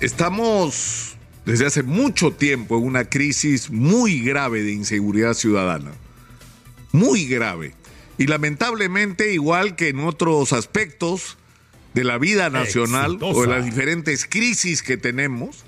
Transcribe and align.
estamos 0.00 1.16
desde 1.44 1.66
hace 1.66 1.82
mucho 1.82 2.32
tiempo 2.32 2.78
en 2.78 2.84
una 2.84 3.04
crisis 3.04 3.70
muy 3.70 4.20
grave 4.20 4.62
de 4.62 4.72
inseguridad 4.72 5.34
ciudadana. 5.34 5.92
Muy 6.92 7.26
grave. 7.26 7.74
Y 8.18 8.26
lamentablemente, 8.26 9.32
igual 9.32 9.76
que 9.76 9.88
en 9.88 10.00
otros 10.00 10.52
aspectos 10.52 11.38
de 11.94 12.04
la 12.04 12.18
vida 12.18 12.50
nacional 12.50 13.18
o 13.20 13.42
de 13.42 13.48
las 13.48 13.64
diferentes 13.64 14.26
crisis 14.26 14.82
que 14.82 14.96
tenemos, 14.96 15.64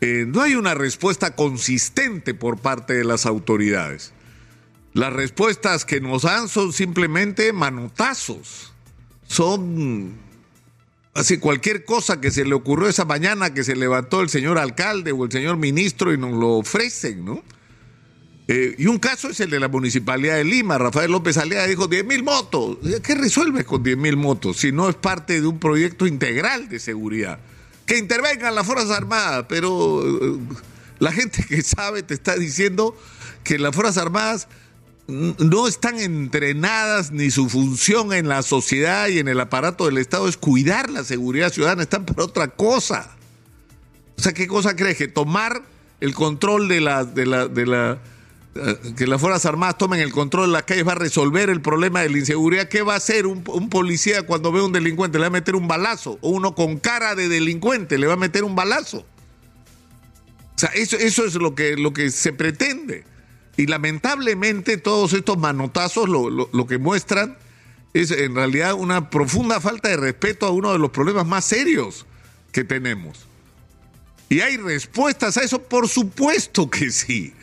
eh, 0.00 0.24
no 0.26 0.42
hay 0.42 0.54
una 0.54 0.74
respuesta 0.74 1.34
consistente 1.34 2.34
por 2.34 2.58
parte 2.58 2.94
de 2.94 3.04
las 3.04 3.26
autoridades. 3.26 4.12
Las 4.92 5.12
respuestas 5.12 5.84
que 5.84 6.00
nos 6.00 6.22
dan 6.22 6.48
son 6.48 6.72
simplemente 6.72 7.52
manotazos. 7.52 8.72
Son 9.26 10.27
así 11.14 11.38
cualquier 11.38 11.84
cosa 11.84 12.20
que 12.20 12.30
se 12.30 12.44
le 12.44 12.54
ocurrió 12.54 12.88
esa 12.88 13.04
mañana 13.04 13.54
que 13.54 13.64
se 13.64 13.76
levantó 13.76 14.20
el 14.20 14.28
señor 14.28 14.58
alcalde 14.58 15.12
o 15.12 15.24
el 15.24 15.32
señor 15.32 15.56
ministro 15.56 16.12
y 16.12 16.18
nos 16.18 16.32
lo 16.32 16.58
ofrecen, 16.58 17.24
¿no? 17.24 17.42
Eh, 18.50 18.76
y 18.78 18.86
un 18.86 18.98
caso 18.98 19.28
es 19.28 19.40
el 19.40 19.50
de 19.50 19.60
la 19.60 19.68
Municipalidad 19.68 20.36
de 20.36 20.44
Lima. 20.44 20.78
Rafael 20.78 21.10
López 21.10 21.36
Alea 21.36 21.66
dijo 21.66 21.86
10 21.86 22.06
mil 22.06 22.22
motos. 22.22 22.78
¿Qué 23.02 23.14
resuelve 23.14 23.64
con 23.64 23.82
10 23.82 23.98
mil 23.98 24.16
motos 24.16 24.56
si 24.56 24.72
no 24.72 24.88
es 24.88 24.96
parte 24.96 25.38
de 25.42 25.46
un 25.46 25.58
proyecto 25.58 26.06
integral 26.06 26.66
de 26.70 26.78
seguridad? 26.78 27.40
Que 27.84 27.98
intervengan 27.98 28.54
las 28.54 28.66
Fuerzas 28.66 28.90
Armadas, 28.90 29.44
pero 29.50 30.02
eh, 30.02 30.38
la 30.98 31.12
gente 31.12 31.44
que 31.46 31.60
sabe 31.60 32.02
te 32.02 32.14
está 32.14 32.36
diciendo 32.36 32.96
que 33.44 33.58
las 33.58 33.74
Fuerzas 33.74 33.98
Armadas 33.98 34.48
no 35.08 35.66
están 35.66 35.98
entrenadas 35.98 37.12
ni 37.12 37.30
su 37.30 37.48
función 37.48 38.12
en 38.12 38.28
la 38.28 38.42
sociedad 38.42 39.08
y 39.08 39.18
en 39.18 39.28
el 39.28 39.40
aparato 39.40 39.86
del 39.86 39.96
Estado 39.96 40.28
es 40.28 40.36
cuidar 40.36 40.90
la 40.90 41.02
seguridad 41.02 41.50
ciudadana, 41.50 41.82
están 41.82 42.04
para 42.04 42.24
otra 42.24 42.48
cosa. 42.48 43.16
O 44.18 44.20
sea, 44.20 44.34
¿qué 44.34 44.46
cosa 44.46 44.76
crees? 44.76 44.98
Que 44.98 45.08
tomar 45.08 45.62
el 46.00 46.14
control 46.14 46.68
de 46.68 46.82
la, 46.82 47.04
de 47.04 47.24
la, 47.24 47.48
de 47.48 47.66
la 47.66 47.98
eh, 48.54 48.76
que 48.96 49.06
las 49.06 49.18
Fuerzas 49.18 49.46
Armadas 49.46 49.78
tomen 49.78 50.00
el 50.00 50.12
control 50.12 50.48
de 50.48 50.52
las 50.52 50.64
calles 50.64 50.86
va 50.86 50.92
a 50.92 50.96
resolver 50.96 51.48
el 51.48 51.62
problema 51.62 52.02
de 52.02 52.10
la 52.10 52.18
inseguridad. 52.18 52.68
¿Qué 52.68 52.82
va 52.82 52.94
a 52.94 52.96
hacer 52.98 53.26
un, 53.26 53.42
policía 53.70 54.24
cuando 54.24 54.52
ve 54.52 54.60
a 54.60 54.64
un 54.64 54.72
delincuente? 54.72 55.18
Le 55.18 55.22
va 55.22 55.28
a 55.28 55.30
meter 55.30 55.56
un 55.56 55.68
balazo. 55.68 56.18
O 56.20 56.30
uno 56.30 56.54
con 56.54 56.78
cara 56.78 57.14
de 57.14 57.28
delincuente 57.28 57.96
le 57.96 58.06
va 58.06 58.14
a 58.14 58.18
meter 58.18 58.44
un 58.44 58.54
balazo. 58.54 58.98
O 58.98 60.58
sea, 60.58 60.70
eso, 60.70 60.96
eso 60.96 61.24
es 61.24 61.34
lo 61.34 61.54
que, 61.54 61.76
lo 61.76 61.94
que 61.94 62.10
se 62.10 62.32
pretende. 62.32 63.04
Y 63.58 63.66
lamentablemente 63.66 64.78
todos 64.78 65.12
estos 65.12 65.36
manotazos 65.36 66.08
lo, 66.08 66.30
lo 66.30 66.66
que 66.68 66.78
muestran 66.78 67.36
es 67.92 68.12
en 68.12 68.36
realidad 68.36 68.74
una 68.74 69.10
profunda 69.10 69.60
falta 69.60 69.88
de 69.88 69.96
respeto 69.96 70.46
a 70.46 70.50
uno 70.50 70.72
de 70.72 70.78
los 70.78 70.90
problemas 70.90 71.26
más 71.26 71.44
serios 71.44 72.06
que 72.52 72.62
tenemos. 72.62 73.26
¿Y 74.28 74.42
hay 74.42 74.58
respuestas 74.58 75.36
a 75.38 75.42
eso? 75.42 75.60
Por 75.60 75.88
supuesto 75.88 76.70
que 76.70 76.92
sí. 76.92 77.34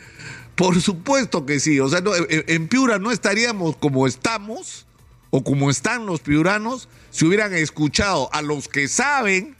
Por 0.54 0.80
supuesto 0.80 1.44
que 1.44 1.60
sí. 1.60 1.80
O 1.80 1.88
sea, 1.90 2.02
en 2.30 2.66
Piura 2.66 2.98
no 2.98 3.10
estaríamos 3.12 3.76
como 3.76 4.06
estamos 4.06 4.86
o 5.28 5.44
como 5.44 5.68
están 5.68 6.06
los 6.06 6.20
piuranos 6.20 6.88
si 7.10 7.26
hubieran 7.26 7.52
escuchado 7.52 8.32
a 8.32 8.40
los 8.40 8.68
que 8.68 8.88
saben 8.88 9.54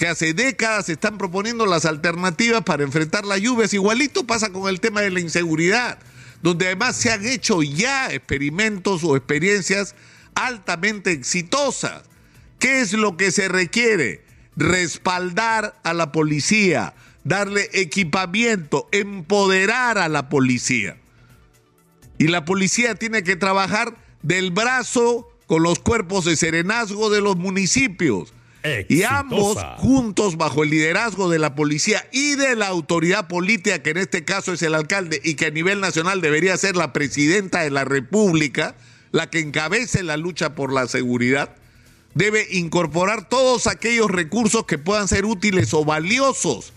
que 0.00 0.08
hace 0.08 0.32
décadas 0.32 0.88
están 0.88 1.18
proponiendo 1.18 1.66
las 1.66 1.84
alternativas 1.84 2.62
para 2.62 2.84
enfrentar 2.84 3.26
las 3.26 3.38
lluvias. 3.38 3.74
Igualito 3.74 4.26
pasa 4.26 4.48
con 4.48 4.66
el 4.70 4.80
tema 4.80 5.02
de 5.02 5.10
la 5.10 5.20
inseguridad, 5.20 5.98
donde 6.40 6.64
además 6.64 6.96
se 6.96 7.12
han 7.12 7.26
hecho 7.26 7.62
ya 7.62 8.10
experimentos 8.10 9.04
o 9.04 9.14
experiencias 9.14 9.94
altamente 10.34 11.12
exitosas. 11.12 12.04
¿Qué 12.58 12.80
es 12.80 12.94
lo 12.94 13.18
que 13.18 13.30
se 13.30 13.48
requiere? 13.48 14.24
Respaldar 14.56 15.78
a 15.82 15.92
la 15.92 16.12
policía, 16.12 16.94
darle 17.24 17.68
equipamiento, 17.74 18.88
empoderar 18.92 19.98
a 19.98 20.08
la 20.08 20.30
policía. 20.30 20.96
Y 22.16 22.28
la 22.28 22.46
policía 22.46 22.94
tiene 22.94 23.22
que 23.22 23.36
trabajar 23.36 23.94
del 24.22 24.50
brazo 24.50 25.28
con 25.46 25.62
los 25.62 25.78
cuerpos 25.78 26.24
de 26.24 26.36
serenazgo 26.36 27.10
de 27.10 27.20
los 27.20 27.36
municipios. 27.36 28.32
Y 28.88 29.04
ambos 29.04 29.58
juntos 29.78 30.36
bajo 30.36 30.64
el 30.64 30.70
liderazgo 30.70 31.30
de 31.30 31.38
la 31.38 31.54
policía 31.54 32.06
y 32.12 32.34
de 32.34 32.56
la 32.56 32.68
autoridad 32.68 33.26
política, 33.26 33.82
que 33.82 33.90
en 33.90 33.96
este 33.96 34.24
caso 34.24 34.52
es 34.52 34.62
el 34.62 34.74
alcalde 34.74 35.20
y 35.24 35.34
que 35.34 35.46
a 35.46 35.50
nivel 35.50 35.80
nacional 35.80 36.20
debería 36.20 36.56
ser 36.58 36.76
la 36.76 36.92
presidenta 36.92 37.62
de 37.62 37.70
la 37.70 37.84
República, 37.84 38.74
la 39.12 39.30
que 39.30 39.40
encabece 39.40 40.02
la 40.02 40.18
lucha 40.18 40.54
por 40.54 40.72
la 40.72 40.86
seguridad, 40.86 41.54
debe 42.14 42.46
incorporar 42.50 43.28
todos 43.28 43.66
aquellos 43.66 44.10
recursos 44.10 44.66
que 44.66 44.78
puedan 44.78 45.08
ser 45.08 45.24
útiles 45.24 45.72
o 45.72 45.84
valiosos 45.84 46.72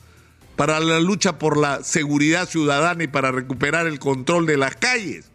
para 0.55 0.79
la 0.79 0.99
lucha 0.99 1.37
por 1.37 1.57
la 1.57 1.83
seguridad 1.83 2.47
ciudadana 2.47 3.03
y 3.03 3.07
para 3.07 3.31
recuperar 3.31 3.87
el 3.87 3.99
control 3.99 4.45
de 4.45 4.57
las 4.57 4.75
calles. 4.75 5.25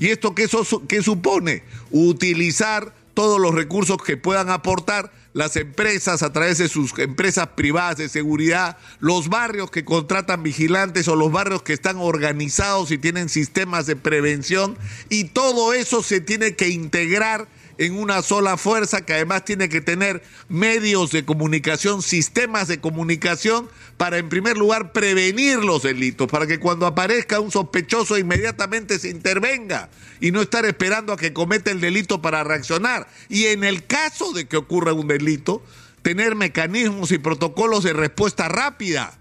¿Y 0.00 0.08
esto 0.08 0.34
qué, 0.34 0.48
qué 0.88 1.02
supone? 1.02 1.62
Utilizar 1.90 2.92
todos 3.14 3.40
los 3.40 3.54
recursos 3.54 3.98
que 4.02 4.16
puedan 4.16 4.50
aportar 4.50 5.12
las 5.32 5.56
empresas 5.56 6.22
a 6.22 6.32
través 6.32 6.58
de 6.58 6.68
sus 6.68 6.96
empresas 6.98 7.48
privadas 7.54 7.96
de 7.96 8.08
seguridad, 8.08 8.76
los 9.00 9.28
barrios 9.28 9.70
que 9.70 9.84
contratan 9.84 10.42
vigilantes 10.42 11.08
o 11.08 11.16
los 11.16 11.32
barrios 11.32 11.62
que 11.62 11.72
están 11.72 11.96
organizados 11.98 12.90
y 12.90 12.98
tienen 12.98 13.28
sistemas 13.28 13.86
de 13.86 13.96
prevención 13.96 14.76
y 15.08 15.24
todo 15.24 15.72
eso 15.72 16.02
se 16.02 16.20
tiene 16.20 16.54
que 16.54 16.68
integrar 16.68 17.48
en 17.78 17.98
una 17.98 18.22
sola 18.22 18.56
fuerza 18.56 19.04
que 19.04 19.14
además 19.14 19.44
tiene 19.44 19.68
que 19.68 19.80
tener 19.80 20.22
medios 20.48 21.10
de 21.10 21.24
comunicación, 21.24 22.02
sistemas 22.02 22.68
de 22.68 22.80
comunicación 22.80 23.68
para 23.96 24.18
en 24.18 24.28
primer 24.28 24.56
lugar 24.56 24.92
prevenir 24.92 25.58
los 25.58 25.82
delitos, 25.82 26.28
para 26.28 26.46
que 26.46 26.58
cuando 26.58 26.86
aparezca 26.86 27.40
un 27.40 27.50
sospechoso 27.50 28.18
inmediatamente 28.18 28.98
se 28.98 29.08
intervenga 29.08 29.88
y 30.20 30.30
no 30.30 30.42
estar 30.42 30.64
esperando 30.66 31.12
a 31.12 31.16
que 31.16 31.32
cometa 31.32 31.70
el 31.70 31.80
delito 31.80 32.22
para 32.22 32.44
reaccionar. 32.44 33.08
Y 33.28 33.46
en 33.46 33.64
el 33.64 33.86
caso 33.86 34.32
de 34.32 34.46
que 34.46 34.56
ocurra 34.56 34.92
un 34.92 35.08
delito, 35.08 35.62
tener 36.02 36.34
mecanismos 36.34 37.12
y 37.12 37.18
protocolos 37.18 37.84
de 37.84 37.92
respuesta 37.92 38.48
rápida, 38.48 39.18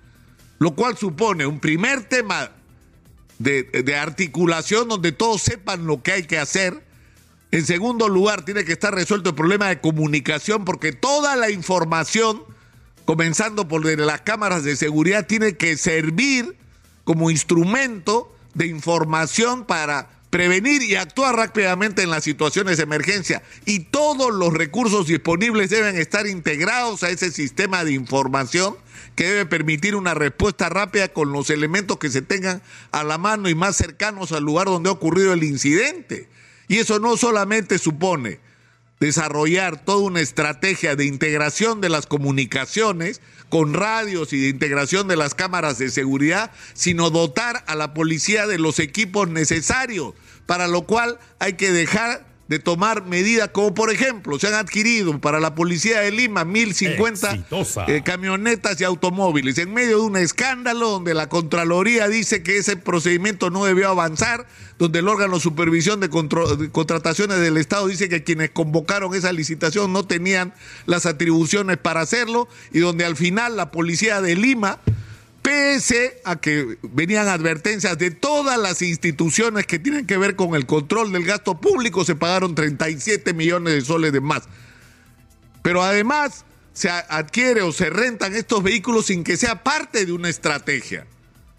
lo 0.60 0.76
cual 0.76 0.98
supone 0.98 1.46
un 1.46 1.60
primer 1.60 2.04
tema 2.04 2.52
de, 3.40 3.64
de 3.64 3.96
articulación 3.96 4.88
donde 4.88 5.12
todos 5.12 5.42
sepan 5.42 5.88
lo 5.88 6.04
que 6.04 6.12
hay 6.12 6.24
que 6.24 6.38
hacer 6.38 6.91
en 7.52 7.66
segundo 7.66 8.08
lugar, 8.08 8.46
tiene 8.46 8.64
que 8.64 8.72
estar 8.72 8.94
resuelto 8.96 9.30
el 9.30 9.36
problema 9.36 9.68
de 9.68 9.82
comunicación 9.82 10.64
porque 10.64 10.94
toda 10.94 11.36
la 11.36 11.50
información, 11.52 12.44
comenzando 13.06 13.68
por 13.68 13.86
las 13.86 14.22
cámaras 14.22 14.64
de 14.64 14.78
seguridad, 14.78 15.28
tiene 15.28 15.58
que 15.58 15.76
servir 15.76 16.56
como 17.04 17.30
instrumento 17.30 18.34
de 18.54 18.68
información 18.68 19.66
para 19.66 20.10
prevenir 20.30 20.82
y 20.82 20.96
actuar 20.96 21.36
rápidamente 21.36 22.04
en 22.04 22.10
las 22.10 22.24
situaciones 22.24 22.78
de 22.78 22.84
emergencia. 22.84 23.44
Y 23.66 23.80
todos 23.80 24.34
los 24.34 24.54
recursos 24.54 25.08
disponibles 25.08 25.70
deben 25.70 25.98
estar 25.98 26.26
integrados 26.28 27.04
a 27.04 27.10
ese 27.10 27.32
sistema 27.32 27.84
de 27.84 27.92
información 27.92 28.78
que 29.16 29.26
debe 29.26 29.46
permitir 29.46 29.98
una 29.98 30.14
respuesta 30.14 30.70
rápida 30.70 31.10
con 31.10 31.34
los 31.34 31.50
elementos 31.50 31.98
que 31.98 32.10
se 32.10 32.22
tengan 32.22 32.62
a 32.94 33.04
la 33.04 33.18
mano 33.18 33.50
y 33.50 33.56
más 33.56 33.76
cercanos 33.76 34.32
al 34.32 34.44
lugar 34.44 34.68
donde 34.68 34.90
ha 34.90 34.94
ocurrido 34.94 35.34
el 35.34 35.44
incidente. 35.44 36.30
Y 36.68 36.78
eso 36.78 37.00
no 37.00 37.18
solamente 37.18 37.78
supone 37.78 38.40
desarrollar 39.02 39.84
toda 39.84 40.04
una 40.04 40.22
estrategia 40.22 40.96
de 40.96 41.06
integración 41.06 41.82
de 41.82 41.90
las 41.90 42.06
comunicaciones 42.06 43.20
con 43.50 43.74
radios 43.74 44.32
y 44.32 44.40
de 44.40 44.50
integración 44.50 45.08
de 45.08 45.18
las 45.18 45.34
cámaras 45.34 45.80
de 45.80 45.90
seguridad, 45.90 46.52
sino 46.74 47.10
dotar 47.10 47.64
a 47.68 47.76
la 47.76 47.94
policía 47.94 48.46
de 48.48 48.60
los 48.60 48.80
equipos 48.80 49.28
necesarios, 49.28 50.14
para 50.46 50.68
lo 50.68 50.84
cual 50.84 51.20
hay 51.40 51.54
que 51.54 51.72
dejar 51.72 52.31
de 52.52 52.60
tomar 52.60 53.06
medidas 53.06 53.52
como 53.54 53.74
por 53.74 53.94
ejemplo 53.94 54.38
se 54.38 54.48
han 54.48 54.56
adquirido 54.56 55.18
para 55.22 55.40
la 55.40 55.56
policía 55.56 56.02
de 56.02 56.12
Lima 56.12 56.44
1050 56.44 57.46
eh, 57.88 58.02
camionetas 58.04 58.82
y 58.82 58.84
automóviles. 58.84 59.58
En 59.58 59.74
medio 59.74 60.00
de 60.00 60.04
un 60.04 60.18
escándalo 60.18 60.90
donde 60.90 61.14
la 61.14 61.30
Contraloría 61.30 62.10
dice 62.10 62.44
que 62.44 62.58
ese 62.58 62.76
procedimiento 62.76 63.52
no 63.52 63.64
debió 63.64 63.88
avanzar, 63.88 64.46
donde 64.78 65.00
el 65.00 65.08
órgano 65.08 65.36
de 65.36 65.40
supervisión 65.40 66.02
de, 66.02 66.10
de 66.10 66.70
contrataciones 66.72 67.40
del 67.40 67.56
Estado 67.56 67.88
dice 67.88 68.10
que 68.10 68.26
quienes 68.26 68.50
convocaron 68.50 69.16
esa 69.16 69.32
licitación 69.32 69.94
no 69.94 70.06
tenían 70.06 70.54
las 70.88 71.06
atribuciones 71.06 71.78
para 71.78 72.02
hacerlo 72.02 72.50
y 72.74 72.80
donde 72.80 73.06
al 73.06 73.16
final 73.16 73.56
la 73.56 73.72
policía 73.72 74.20
de 74.20 74.36
Lima 74.36 74.82
pese 75.42 76.22
a 76.24 76.36
que 76.36 76.78
venían 76.84 77.28
advertencias 77.28 77.98
de 77.98 78.12
todas 78.12 78.60
las 78.60 78.82
instituciones 78.82 79.66
que 79.66 79.80
tienen 79.80 80.06
que 80.06 80.18
ver 80.18 80.36
con 80.36 80.56
el 80.56 80.66
control 80.66 81.12
del 81.12 81.26
gasto 81.26 81.60
público, 81.60 82.06
se 82.06 82.16
pagaron 82.16 82.56
37 82.56 83.34
millones 83.34 83.74
de 83.74 83.82
soles 83.82 84.14
de 84.14 84.22
más. 84.22 84.44
Pero 85.62 85.84
además 85.84 86.46
se 86.74 86.90
adquiere 86.90 87.62
o 87.62 87.72
se 87.72 87.90
rentan 87.90 88.36
estos 88.36 88.64
vehículos 88.64 89.08
sin 89.08 89.24
que 89.24 89.38
sea 89.38 89.64
parte 89.64 90.06
de 90.06 90.12
una 90.12 90.30
estrategia. 90.30 91.06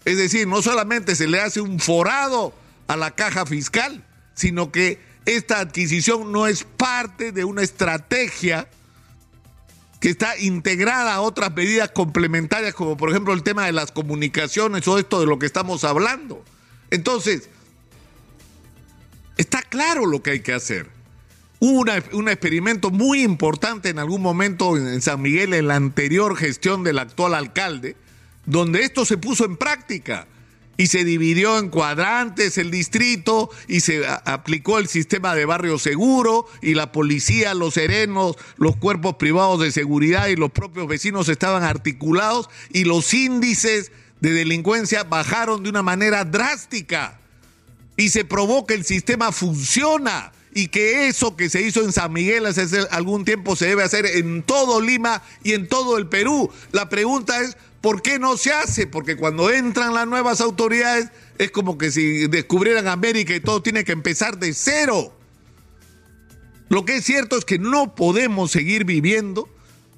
Es 0.05 0.17
decir, 0.17 0.47
no 0.47 0.61
solamente 0.61 1.15
se 1.15 1.27
le 1.27 1.39
hace 1.39 1.61
un 1.61 1.79
forado 1.79 2.53
a 2.87 2.97
la 2.97 3.11
caja 3.11 3.45
fiscal, 3.45 4.03
sino 4.33 4.71
que 4.71 4.99
esta 5.25 5.59
adquisición 5.59 6.31
no 6.31 6.47
es 6.47 6.63
parte 6.63 7.31
de 7.31 7.45
una 7.45 7.61
estrategia 7.61 8.67
que 10.03 10.09
está 10.09 10.37
integrada 10.37 11.13
a 11.13 11.21
otras 11.21 11.55
medidas 11.55 11.91
complementarias, 11.91 12.73
como 12.73 12.97
por 12.97 13.09
ejemplo 13.09 13.33
el 13.33 13.41
tema 13.41 13.67
de 13.67 13.71
las 13.71 13.93
comunicaciones 13.93 14.85
o 14.85 14.99
esto 14.99 15.21
de 15.21 15.27
lo 15.27 15.39
que 15.39 15.45
estamos 15.45 15.85
hablando. 15.85 16.43
Entonces, 16.91 17.49
está 19.37 19.61
claro 19.61 20.05
lo 20.05 20.21
que 20.21 20.31
hay 20.31 20.39
que 20.41 20.51
hacer. 20.51 20.89
Hubo 21.59 21.85
un 22.11 22.27
experimento 22.27 22.91
muy 22.91 23.21
importante 23.21 23.87
en 23.87 23.97
algún 23.97 24.21
momento 24.21 24.75
en 24.75 25.01
San 25.01 25.21
Miguel 25.21 25.53
en 25.53 25.69
la 25.69 25.77
anterior 25.77 26.35
gestión 26.35 26.83
del 26.83 26.99
actual 26.99 27.33
alcalde, 27.33 27.95
donde 28.45 28.81
esto 28.81 29.05
se 29.05 29.17
puso 29.17 29.45
en 29.45 29.55
práctica 29.55 30.27
y 30.77 30.87
se 30.87 31.03
dividió 31.03 31.59
en 31.59 31.69
cuadrantes 31.69 32.57
el 32.57 32.71
distrito 32.71 33.49
y 33.67 33.81
se 33.81 34.05
aplicó 34.25 34.79
el 34.79 34.87
sistema 34.87 35.35
de 35.35 35.45
barrio 35.45 35.77
seguro 35.77 36.47
y 36.61 36.73
la 36.73 36.91
policía, 36.91 37.53
los 37.53 37.75
serenos, 37.75 38.35
los 38.57 38.75
cuerpos 38.75 39.15
privados 39.15 39.59
de 39.59 39.71
seguridad 39.71 40.27
y 40.27 40.35
los 40.35 40.51
propios 40.51 40.87
vecinos 40.87 41.29
estaban 41.29 41.63
articulados 41.63 42.49
y 42.71 42.85
los 42.85 43.13
índices 43.13 43.91
de 44.19 44.31
delincuencia 44.33 45.03
bajaron 45.03 45.63
de 45.63 45.69
una 45.69 45.83
manera 45.83 46.25
drástica 46.25 47.19
y 47.95 48.09
se 48.09 48.25
probó 48.25 48.65
que 48.65 48.73
el 48.73 48.85
sistema 48.85 49.31
funciona 49.31 50.31
y 50.55 50.67
que 50.67 51.07
eso 51.07 51.35
que 51.35 51.49
se 51.49 51.61
hizo 51.61 51.81
en 51.83 51.91
San 51.91 52.13
Miguel 52.13 52.45
hace 52.45 52.67
algún 52.91 53.25
tiempo 53.25 53.55
se 53.55 53.67
debe 53.67 53.83
hacer 53.83 54.05
en 54.05 54.43
todo 54.43 54.81
Lima 54.81 55.21
y 55.43 55.53
en 55.53 55.67
todo 55.67 55.97
el 55.97 56.07
Perú. 56.07 56.49
La 56.71 56.89
pregunta 56.89 57.41
es, 57.41 57.57
¿Por 57.83 58.01
qué 58.01 58.17
no 58.17 58.37
se 58.37 58.53
hace? 58.53 58.87
Porque 58.87 59.17
cuando 59.17 59.49
entran 59.49 59.93
las 59.93 60.07
nuevas 60.07 60.39
autoridades 60.39 61.09
es 61.37 61.51
como 61.51 61.77
que 61.77 61.91
si 61.91 62.27
descubrieran 62.27 62.87
América 62.87 63.35
y 63.35 63.41
todo 63.41 63.61
tiene 63.61 63.83
que 63.83 63.91
empezar 63.91 64.39
de 64.39 64.53
cero. 64.53 65.13
Lo 66.69 66.85
que 66.85 66.95
es 66.95 67.03
cierto 67.03 67.37
es 67.37 67.43
que 67.43 67.59
no 67.59 67.93
podemos 67.93 68.51
seguir 68.51 68.85
viviendo 68.85 69.49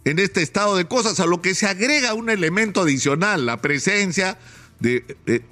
en 0.04 0.18
este 0.18 0.42
estado 0.42 0.76
de 0.76 0.86
cosas, 0.86 1.20
a 1.20 1.28
lo 1.28 1.44
que 1.44 1.54
se 1.54 1.68
agrega 1.68 2.16
un 2.16 2.32
elemento 2.32 2.82
adicional, 2.82 3.46
la 3.46 3.62
presencia 3.62 4.40
de, 4.80 5.06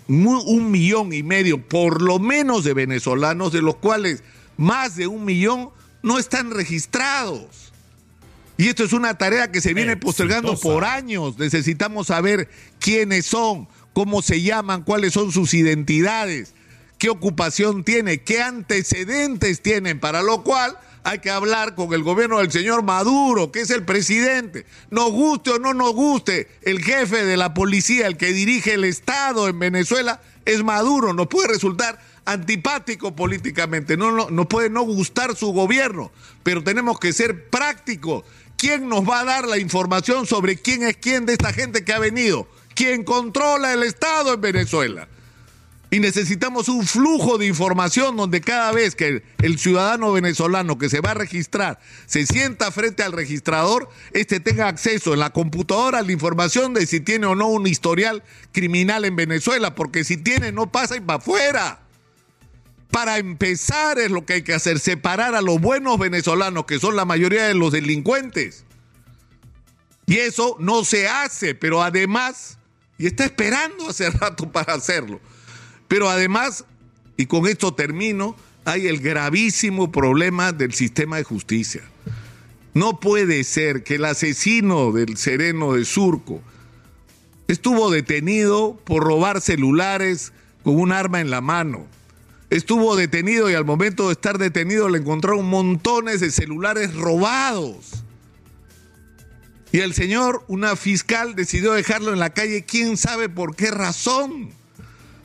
un 0.08 0.72
millón 0.72 1.14
y 1.14 1.22
medio, 1.22 1.62
por 1.62 2.02
lo 2.02 2.18
menos, 2.18 2.64
de 2.64 2.74
venezolanos, 2.74 3.54
de 3.54 3.62
los 3.62 3.76
cuales 3.76 4.24
más 4.58 4.96
de 4.96 5.06
un 5.06 5.24
millón 5.24 5.70
no 6.02 6.18
están 6.18 6.50
registrados. 6.50 7.73
Y 8.58 8.68
esto 8.68 8.84
es 8.84 8.94
una 8.94 9.18
tarea 9.18 9.52
que 9.52 9.62
se 9.62 9.74
viene 9.74 9.98
postergando 9.98 10.58
por 10.60 10.86
años. 10.86 11.38
Necesitamos 11.40 12.08
saber 12.08 12.50
quiénes 12.80 13.26
son, 13.26 13.68
cómo 13.94 14.22
se 14.22 14.42
llaman, 14.42 14.84
cuáles 14.84 15.14
son 15.14 15.32
sus 15.32 15.54
identidades, 15.54 16.54
qué 17.00 17.10
ocupación 17.10 17.84
tiene, 17.84 18.22
qué 18.22 18.42
antecedentes 18.42 19.62
tienen, 19.62 20.00
para 20.00 20.22
lo 20.22 20.44
cual 20.44 20.78
hay 21.04 21.20
que 21.20 21.32
hablar 21.32 21.76
con 21.76 21.94
el 21.94 22.04
gobierno 22.04 22.40
del 22.40 22.52
señor 22.52 22.84
Maduro, 22.84 23.52
que 23.52 23.62
es 23.62 23.72
el 23.72 23.84
presidente. 23.84 24.66
Nos 24.90 25.12
guste 25.12 25.52
o 25.52 25.60
no 25.60 25.74
nos 25.74 25.94
guste, 25.94 26.48
el 26.62 26.82
jefe 26.82 27.26
de 27.26 27.38
la 27.38 27.54
policía, 27.54 28.08
el 28.08 28.18
que 28.18 28.34
dirige 28.34 28.76
el 28.76 28.86
Estado 28.86 29.50
en 29.50 29.60
Venezuela, 29.60 30.22
es 30.46 30.64
Maduro. 30.64 31.14
Nos 31.14 31.28
puede 31.28 31.50
resultar 31.50 32.00
antipático 32.26 33.16
políticamente, 33.16 33.98
no, 33.98 34.12
no, 34.12 34.30
nos 34.30 34.48
puede 34.48 34.70
no 34.70 34.84
gustar 34.84 35.36
su 35.36 35.52
gobierno, 35.52 36.12
pero 36.44 36.64
tenemos 36.64 37.00
que 37.00 37.12
ser 37.12 37.50
prácticos 37.50 38.24
¿Quién 38.58 38.88
nos 38.88 39.08
va 39.08 39.22
a 39.22 39.26
dar 39.26 39.48
la 39.48 39.58
información 39.58 40.26
sobre 40.26 40.58
quién 40.58 40.84
es 40.84 40.98
quién 40.98 41.26
de 41.26 41.34
esta 41.34 41.54
gente 41.54 41.84
que 41.84 41.94
ha 41.94 42.00
venido? 42.00 42.48
¿Quién 42.76 43.04
controla 43.04 43.74
el 43.74 43.84
Estado 43.84 44.34
en 44.34 44.42
Venezuela? 44.42 45.08
Y 45.94 46.00
necesitamos 46.00 46.70
un 46.70 46.88
flujo 46.88 47.38
de 47.38 47.46
información 47.46 48.18
donde 48.18 48.42
cada 48.42 48.72
vez 48.72 48.96
que 48.96 49.22
el 49.38 49.60
ciudadano 49.60 50.12
venezolano 50.12 50.80
que 50.80 50.90
se 50.90 51.02
va 51.02 51.12
a 51.12 51.14
registrar 51.14 51.80
se 52.08 52.26
sienta 52.26 52.72
frente 52.72 53.04
al 53.04 53.12
registrador, 53.12 53.88
este 54.12 54.40
tenga 54.40 54.68
acceso 54.68 55.14
en 55.14 55.20
la 55.20 55.30
computadora 55.30 56.00
a 56.00 56.02
la 56.02 56.12
información 56.12 56.74
de 56.74 56.88
si 56.88 57.00
tiene 57.00 57.28
o 57.28 57.36
no 57.36 57.48
un 57.48 57.68
historial 57.68 58.24
criminal 58.52 59.06
en 59.06 59.16
Venezuela, 59.16 59.76
porque 59.76 60.04
si 60.04 60.18
tiene 60.18 60.52
no 60.52 60.72
pasa 60.72 60.96
y 60.96 61.00
va 61.00 61.16
afuera. 61.16 61.83
Para 62.94 63.18
empezar 63.18 63.98
es 63.98 64.12
lo 64.12 64.24
que 64.24 64.34
hay 64.34 64.42
que 64.44 64.54
hacer, 64.54 64.80
separar 64.80 65.34
a 65.34 65.42
los 65.42 65.60
buenos 65.60 65.98
venezolanos, 65.98 66.66
que 66.68 66.78
son 66.78 66.96
la 66.96 67.06
mayoría 67.06 67.48
de 67.48 67.56
los 67.56 67.72
delincuentes. 67.72 68.66
Y 70.06 70.18
eso 70.18 70.58
no 70.60 70.86
se 70.86 71.08
hace, 71.08 71.56
pero 71.56 71.82
además, 71.82 72.60
y 73.00 73.08
está 73.08 73.26
esperando 73.26 73.90
hace 73.90 74.08
rato 74.12 74.52
para 74.52 74.76
hacerlo, 74.76 75.20
pero 75.88 76.08
además, 76.08 76.66
y 77.18 77.26
con 77.26 77.48
esto 77.48 77.74
termino, 77.74 78.36
hay 78.64 78.86
el 78.86 79.00
gravísimo 79.00 79.92
problema 79.92 80.52
del 80.52 80.76
sistema 80.76 81.18
de 81.18 81.24
justicia. 81.24 81.82
No 82.76 83.00
puede 83.00 83.44
ser 83.44 83.84
que 83.84 83.96
el 83.96 84.06
asesino 84.06 84.92
del 84.92 85.18
sereno 85.18 85.74
de 85.74 85.86
Surco 85.86 86.44
estuvo 87.48 87.90
detenido 87.90 88.80
por 88.86 89.04
robar 89.04 89.42
celulares 89.42 90.32
con 90.64 90.76
un 90.80 90.92
arma 90.92 91.22
en 91.22 91.32
la 91.32 91.42
mano 91.42 91.88
estuvo 92.58 92.96
detenido 92.96 93.50
y 93.50 93.56
al 93.56 93.66
momento 93.66 94.08
de 94.08 94.14
estar 94.14 94.38
detenido 94.38 94.88
le 94.88 95.00
encontraron 95.00 95.46
montones 95.46 96.20
de 96.20 96.30
celulares 96.30 96.94
robados. 96.94 98.04
Y 99.72 99.80
el 99.80 99.96
señor, 99.96 100.44
una 100.48 100.76
fiscal, 100.76 101.36
decidió 101.36 101.74
dejarlo 101.74 102.14
en 102.14 102.20
la 102.20 102.30
calle, 102.30 102.64
quién 102.64 102.96
sabe 102.96 103.28
por 103.28 103.56
qué 103.56 103.72
razón. 103.72 104.52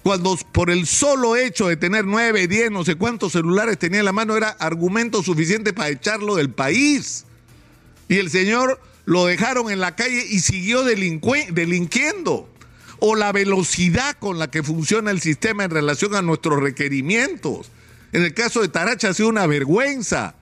Cuando 0.02 0.38
por 0.52 0.70
el 0.70 0.86
solo 0.86 1.36
hecho 1.36 1.69
de 1.69 1.76
tener 1.76 2.06
nueve, 2.06 2.48
diez, 2.48 2.70
no 2.70 2.82
sé 2.82 2.94
cuántos 2.94 3.32
celulares 3.32 3.78
tenía 3.78 3.98
en 3.98 4.06
la 4.06 4.12
mano, 4.12 4.34
era 4.34 4.48
argumento 4.48 5.22
suficiente 5.22 5.75
para 5.75 5.90
echarlo 5.90 6.36
del 6.36 6.48
país. 6.48 7.26
Y 8.08 8.16
el 8.16 8.30
señor 8.30 8.80
lo 9.04 9.26
dejaron 9.26 9.70
en 9.70 9.80
la 9.80 9.94
calle 9.96 10.25
y 10.30 10.40
siguió 10.40 10.82
delinquiendo 10.82 12.48
o 13.00 13.15
la 13.15 13.33
velocidad 13.33 14.17
con 14.19 14.39
la 14.39 14.50
que 14.50 14.62
funciona 14.62 15.11
el 15.11 15.21
sistema 15.21 15.65
en 15.65 15.71
relación 15.71 16.15
a 16.15 16.23
nuestros 16.23 16.61
requerimientos. 16.62 17.71
En 18.12 18.23
el 18.23 18.35
caso 18.35 18.61
de 18.61 18.69
Tarache 18.69 19.06
ha 19.06 19.15
sido 19.15 19.29
una 19.29 19.47
vergüenza. 19.47 20.35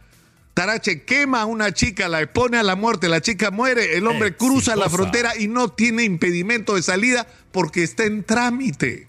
Tarache 0.54 1.02
quema 1.02 1.42
a 1.42 1.44
una 1.44 1.74
chica, 1.74 2.08
la 2.08 2.22
expone 2.22 2.56
a 2.56 2.62
la 2.62 2.76
muerte, 2.76 3.08
la 3.08 3.20
chica 3.20 3.50
muere, 3.50 3.96
el 3.98 4.06
hombre 4.06 4.36
cruza 4.36 4.74
la 4.74 4.88
frontera 4.88 5.36
y 5.36 5.48
no 5.48 5.68
tiene 5.68 6.04
impedimento 6.04 6.76
de 6.76 6.82
salida 6.82 7.26
porque 7.52 7.82
está 7.82 8.04
en 8.04 8.24
trámite. 8.24 9.06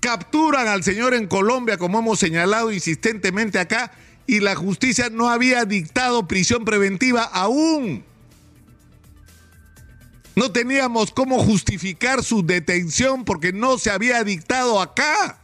Capturan 0.00 0.68
al 0.68 0.84
señor 0.84 1.14
en 1.14 1.26
Colombia, 1.26 1.78
como 1.78 2.00
hemos 2.00 2.18
señalado 2.18 2.70
insistentemente 2.70 3.58
acá, 3.58 3.92
y 4.26 4.40
la 4.40 4.54
justicia 4.56 5.08
no 5.08 5.30
había 5.30 5.64
dictado 5.64 6.28
prisión 6.28 6.64
preventiva 6.64 7.22
aún. 7.22 8.04
No 10.36 10.52
teníamos 10.52 11.12
cómo 11.12 11.42
justificar 11.42 12.22
su 12.22 12.44
detención 12.44 13.24
porque 13.24 13.54
no 13.54 13.78
se 13.78 13.90
había 13.90 14.22
dictado 14.22 14.82
acá. 14.82 15.38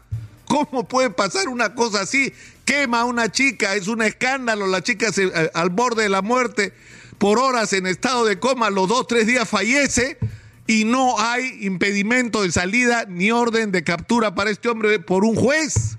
¿Cómo 0.45 0.87
puede 0.87 1.09
pasar 1.09 1.49
una 1.49 1.75
cosa 1.75 2.03
así? 2.03 2.35
Quema 2.67 3.01
a 3.01 3.05
una 3.07 3.33
chica, 3.33 3.75
es 3.75 3.89
un 3.89 4.03
escándalo, 4.03 4.67
la 4.67 4.83
chica 4.83 5.11
se, 5.11 5.25
eh, 5.25 5.51
al 5.55 5.71
borde 5.71 6.03
de 6.03 6.09
la 6.11 6.21
muerte, 6.21 6.75
por 7.17 7.39
horas 7.39 7.73
en 7.73 7.87
estado 7.87 8.27
de 8.27 8.39
coma, 8.39 8.69
los 8.69 8.87
dos, 8.87 9.07
tres 9.07 9.27
días 9.27 9.49
fallece 9.49 10.19
y 10.67 10.85
no 10.85 11.19
hay 11.19 11.59
impedimento 11.63 12.43
de 12.43 12.53
salida 12.53 13.07
ni 13.09 13.31
orden 13.31 13.73
de 13.73 13.85
captura 13.85 14.35
para 14.35 14.51
este 14.51 14.69
hombre 14.69 15.01
por 15.01 15.25
un 15.25 15.37
juez. 15.37 15.97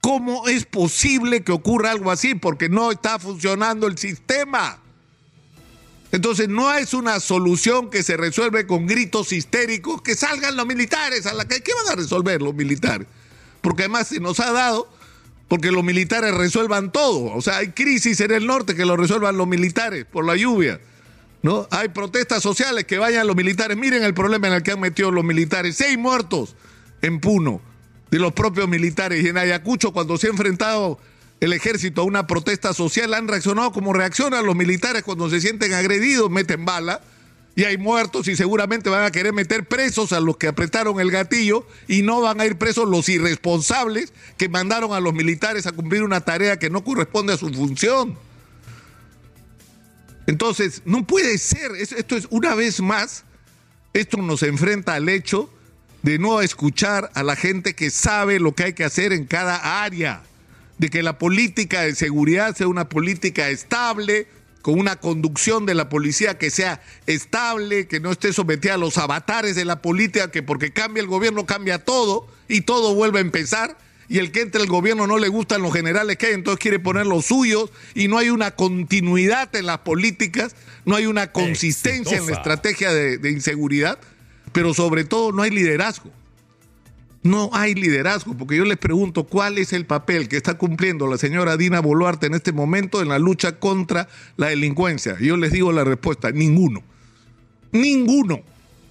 ¿Cómo 0.00 0.48
es 0.48 0.66
posible 0.66 1.44
que 1.44 1.52
ocurra 1.52 1.92
algo 1.92 2.10
así? 2.10 2.34
Porque 2.34 2.68
no 2.68 2.90
está 2.90 3.20
funcionando 3.20 3.86
el 3.86 3.96
sistema. 3.96 4.80
Entonces 6.12 6.48
no 6.48 6.72
es 6.72 6.94
una 6.94 7.20
solución 7.20 7.90
que 7.90 8.02
se 8.02 8.16
resuelve 8.16 8.66
con 8.66 8.86
gritos 8.86 9.32
histéricos, 9.32 10.02
que 10.02 10.14
salgan 10.14 10.56
los 10.56 10.66
militares 10.66 11.26
a 11.26 11.34
la 11.34 11.46
calle. 11.46 11.62
¿Qué 11.62 11.72
van 11.74 11.92
a 11.92 11.96
resolver 11.96 12.40
los 12.40 12.54
militares? 12.54 13.06
Porque 13.60 13.82
además 13.82 14.08
se 14.08 14.20
nos 14.20 14.40
ha 14.40 14.52
dado 14.52 14.88
porque 15.48 15.70
los 15.70 15.84
militares 15.84 16.34
resuelvan 16.34 16.92
todo. 16.92 17.32
O 17.34 17.42
sea, 17.42 17.58
hay 17.58 17.68
crisis 17.68 18.20
en 18.20 18.32
el 18.32 18.46
norte 18.46 18.74
que 18.74 18.84
lo 18.84 18.96
resuelvan 18.96 19.36
los 19.36 19.46
militares 19.46 20.04
por 20.04 20.24
la 20.24 20.36
lluvia. 20.36 20.80
¿no? 21.42 21.68
Hay 21.70 21.88
protestas 21.88 22.42
sociales 22.42 22.84
que 22.84 22.98
vayan 22.98 23.26
los 23.26 23.36
militares. 23.36 23.76
Miren 23.76 24.02
el 24.02 24.14
problema 24.14 24.48
en 24.48 24.54
el 24.54 24.62
que 24.62 24.72
han 24.72 24.80
metido 24.80 25.10
los 25.10 25.24
militares. 25.24 25.76
Seis 25.76 25.98
muertos 25.98 26.56
en 27.02 27.20
Puno 27.20 27.60
de 28.10 28.18
los 28.18 28.32
propios 28.32 28.68
militares. 28.68 29.24
Y 29.24 29.28
en 29.28 29.38
Ayacucho, 29.38 29.92
cuando 29.92 30.16
se 30.18 30.26
ha 30.26 30.30
enfrentado 30.30 30.98
el 31.40 31.52
ejército 31.52 32.00
a 32.00 32.04
una 32.04 32.26
protesta 32.26 32.72
social, 32.72 33.12
han 33.14 33.28
reaccionado 33.28 33.72
como 33.72 33.92
reaccionan 33.92 34.46
los 34.46 34.56
militares 34.56 35.02
cuando 35.02 35.28
se 35.28 35.40
sienten 35.40 35.74
agredidos, 35.74 36.30
meten 36.30 36.64
bala 36.64 37.02
y 37.54 37.64
hay 37.64 37.78
muertos 37.78 38.28
y 38.28 38.36
seguramente 38.36 38.90
van 38.90 39.04
a 39.04 39.10
querer 39.10 39.32
meter 39.32 39.66
presos 39.66 40.12
a 40.12 40.20
los 40.20 40.36
que 40.36 40.46
apretaron 40.46 41.00
el 41.00 41.10
gatillo 41.10 41.66
y 41.88 42.02
no 42.02 42.20
van 42.20 42.40
a 42.40 42.46
ir 42.46 42.56
presos 42.56 42.88
los 42.88 43.08
irresponsables 43.08 44.12
que 44.36 44.48
mandaron 44.48 44.92
a 44.92 45.00
los 45.00 45.14
militares 45.14 45.66
a 45.66 45.72
cumplir 45.72 46.02
una 46.02 46.20
tarea 46.20 46.58
que 46.58 46.70
no 46.70 46.84
corresponde 46.84 47.32
a 47.32 47.38
su 47.38 47.52
función. 47.52 48.18
Entonces, 50.26 50.82
no 50.84 51.06
puede 51.06 51.38
ser, 51.38 51.70
esto 51.76 52.16
es 52.16 52.26
una 52.30 52.54
vez 52.54 52.80
más, 52.80 53.24
esto 53.92 54.18
nos 54.18 54.42
enfrenta 54.42 54.94
al 54.94 55.08
hecho 55.08 55.50
de 56.02 56.18
no 56.18 56.40
escuchar 56.40 57.10
a 57.14 57.22
la 57.22 57.36
gente 57.36 57.74
que 57.74 57.90
sabe 57.90 58.38
lo 58.38 58.54
que 58.54 58.64
hay 58.64 58.72
que 58.72 58.84
hacer 58.84 59.12
en 59.12 59.24
cada 59.24 59.82
área 59.82 60.24
de 60.78 60.88
que 60.90 61.02
la 61.02 61.18
política 61.18 61.82
de 61.82 61.94
seguridad 61.94 62.54
sea 62.56 62.68
una 62.68 62.88
política 62.88 63.48
estable, 63.48 64.28
con 64.66 64.80
una 64.80 64.96
conducción 64.96 65.64
de 65.64 65.74
la 65.74 65.88
policía 65.88 66.38
que 66.38 66.50
sea 66.50 66.82
estable, 67.06 67.86
que 67.86 68.00
no 68.00 68.10
esté 68.10 68.32
sometida 68.32 68.74
a 68.74 68.78
los 68.78 68.98
avatares 68.98 69.54
de 69.54 69.64
la 69.64 69.80
política, 69.80 70.32
que 70.32 70.42
porque 70.42 70.72
cambia 70.72 71.00
el 71.00 71.06
gobierno 71.06 71.46
cambia 71.46 71.84
todo 71.84 72.26
y 72.48 72.62
todo 72.62 72.92
vuelve 72.92 73.18
a 73.18 73.22
empezar. 73.22 73.78
Y 74.08 74.18
el 74.18 74.32
que 74.32 74.40
entre 74.40 74.60
el 74.60 74.66
gobierno 74.66 75.06
no 75.06 75.18
le 75.18 75.28
gustan 75.28 75.62
los 75.62 75.72
generales 75.72 76.16
que 76.16 76.26
hay, 76.26 76.32
entonces 76.32 76.60
quiere 76.60 76.80
poner 76.80 77.06
los 77.06 77.26
suyos 77.26 77.70
y 77.94 78.08
no 78.08 78.18
hay 78.18 78.30
una 78.30 78.52
continuidad 78.56 79.54
en 79.54 79.66
las 79.66 79.78
políticas, 79.78 80.56
no 80.84 80.96
hay 80.96 81.06
una 81.06 81.30
consistencia 81.30 82.18
en 82.18 82.26
la 82.26 82.32
estrategia 82.32 82.92
de, 82.92 83.18
de 83.18 83.30
inseguridad, 83.30 84.00
pero 84.52 84.74
sobre 84.74 85.04
todo 85.04 85.30
no 85.30 85.42
hay 85.42 85.50
liderazgo. 85.50 86.10
No 87.26 87.50
hay 87.52 87.74
liderazgo, 87.74 88.36
porque 88.36 88.56
yo 88.56 88.64
les 88.64 88.78
pregunto 88.78 89.24
cuál 89.24 89.58
es 89.58 89.72
el 89.72 89.84
papel 89.84 90.28
que 90.28 90.36
está 90.36 90.54
cumpliendo 90.54 91.08
la 91.08 91.18
señora 91.18 91.56
Dina 91.56 91.80
Boluarte 91.80 92.26
en 92.26 92.34
este 92.34 92.52
momento 92.52 93.02
en 93.02 93.08
la 93.08 93.18
lucha 93.18 93.58
contra 93.58 94.08
la 94.36 94.48
delincuencia. 94.48 95.16
Y 95.18 95.26
yo 95.26 95.36
les 95.36 95.50
digo 95.50 95.72
la 95.72 95.82
respuesta, 95.82 96.30
ninguno. 96.30 96.84
Ninguno. 97.72 98.42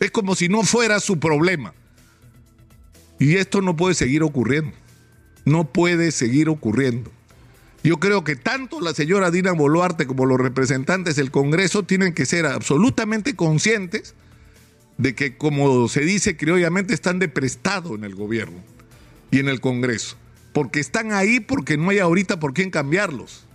Es 0.01 0.12
como 0.12 0.36
si 0.36 0.50
no 0.50 0.63
fuera 0.63 1.00
su 1.00 1.18
problema. 1.18 1.74
Y 3.20 3.36
esto 3.36 3.62
no 3.62 3.77
puede 3.77 3.96
seguir 3.96 4.22
ocurriendo. 4.22 4.75
No 5.46 5.63
puede 5.72 6.12
seguir 6.12 6.50
ocurriendo. 6.50 7.12
Yo 7.84 8.01
creo 8.01 8.25
que 8.25 8.36
tanto 8.36 8.82
la 8.82 8.94
señora 8.94 9.32
Dina 9.32 9.54
Boluarte 9.54 10.08
como 10.08 10.25
los 10.25 10.42
representantes 10.42 11.15
del 11.15 11.32
Congreso 11.32 11.84
tienen 11.84 12.13
que 12.13 12.25
ser 12.25 12.46
absolutamente 12.48 13.36
conscientes 13.38 14.13
de 14.98 15.16
que, 15.16 15.38
como 15.38 15.88
se 15.88 16.02
dice 16.02 16.38
criollamente, 16.38 16.94
están 16.94 17.20
de 17.20 17.28
prestado 17.28 17.96
en 17.96 18.04
el 18.04 18.16
gobierno 18.16 18.60
y 19.32 19.40
en 19.40 19.48
el 19.48 19.62
Congreso. 19.62 20.18
Porque 20.54 20.80
están 20.80 21.12
ahí 21.12 21.40
porque 21.40 21.78
no 21.78 21.90
hay 21.90 22.00
ahorita 22.00 22.40
por 22.40 22.54
quién 22.54 22.70
cambiarlos. 22.70 23.46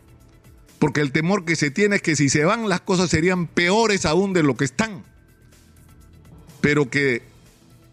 Porque 0.78 1.00
el 1.00 1.12
temor 1.12 1.44
que 1.44 1.56
se 1.56 1.70
tiene 1.70 1.96
es 1.96 2.02
que 2.02 2.16
si 2.16 2.28
se 2.28 2.44
van 2.44 2.68
las 2.68 2.82
cosas 2.82 3.10
serían 3.10 3.46
peores 3.46 4.04
aún 4.06 4.32
de 4.32 4.42
lo 4.42 4.56
que 4.56 4.64
están. 4.64 5.02
Pero 6.60 6.90
que 6.90 7.22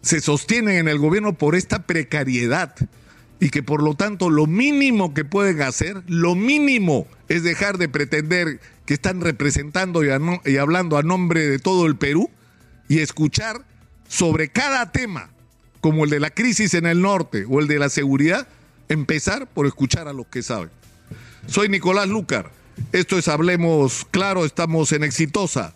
se 0.02 0.20
sostienen 0.20 0.76
en 0.76 0.88
el 0.88 0.98
gobierno 0.98 1.34
por 1.34 1.54
esta 1.54 1.86
precariedad 1.86 2.74
y 3.40 3.50
que 3.50 3.62
por 3.62 3.82
lo 3.82 3.94
tanto 3.94 4.30
lo 4.30 4.46
mínimo 4.46 5.14
que 5.14 5.24
pueden 5.24 5.62
hacer, 5.62 6.02
lo 6.06 6.34
mínimo 6.34 7.06
es 7.28 7.42
dejar 7.42 7.78
de 7.78 7.88
pretender 7.88 8.60
que 8.84 8.94
están 8.94 9.20
representando 9.20 10.04
y, 10.04 10.08
y 10.44 10.56
hablando 10.56 10.96
a 10.96 11.02
nombre 11.02 11.46
de 11.46 11.58
todo 11.58 11.86
el 11.86 11.96
Perú 11.96 12.30
y 12.88 13.00
escuchar 13.00 13.64
sobre 14.08 14.48
cada 14.48 14.90
tema, 14.90 15.30
como 15.80 16.04
el 16.04 16.10
de 16.10 16.20
la 16.20 16.30
crisis 16.30 16.74
en 16.74 16.86
el 16.86 17.00
norte 17.00 17.44
o 17.48 17.60
el 17.60 17.68
de 17.68 17.78
la 17.78 17.88
seguridad, 17.88 18.48
empezar 18.88 19.46
por 19.46 19.66
escuchar 19.66 20.08
a 20.08 20.12
los 20.12 20.26
que 20.26 20.42
saben. 20.42 20.70
Soy 21.46 21.68
Nicolás 21.68 22.08
Lucar. 22.08 22.50
Esto 22.92 23.18
es 23.18 23.28
Hablemos 23.28 24.06
Claro, 24.10 24.44
estamos 24.44 24.92
en 24.92 25.04
Exitosa 25.04 25.74